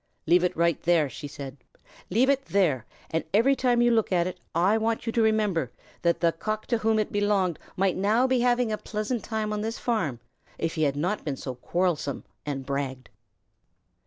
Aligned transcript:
"Leave 0.25 0.43
it 0.43 0.57
right 0.57 0.81
there," 0.81 1.07
she 1.07 1.27
said. 1.27 1.57
"Leave 2.09 2.27
it 2.27 2.43
there, 2.45 2.87
and 3.11 3.23
every 3.35 3.55
time 3.55 3.83
you 3.83 3.91
look 3.91 4.11
at 4.11 4.25
it, 4.25 4.39
I 4.55 4.75
want 4.75 5.05
you 5.05 5.11
to 5.11 5.21
remember 5.21 5.71
that 6.01 6.19
the 6.21 6.31
Cock 6.31 6.65
to 6.73 6.79
whom 6.79 6.97
it 6.97 7.11
belonged 7.11 7.59
might 7.77 7.95
now 7.95 8.25
be 8.25 8.39
having 8.39 8.71
a 8.71 8.79
pleasant 8.79 9.23
time 9.23 9.53
on 9.53 9.61
this 9.61 9.77
farm, 9.77 10.19
if 10.57 10.73
he 10.73 10.81
had 10.81 10.95
not 10.95 11.23
been 11.23 11.37
quarrelsome 11.37 12.23
and 12.47 12.65
bragged." 12.65 13.09